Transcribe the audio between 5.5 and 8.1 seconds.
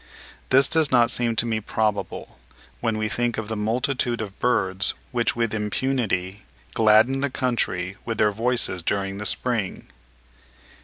impunity gladden the country